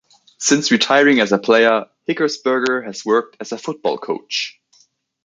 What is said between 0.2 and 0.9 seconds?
Since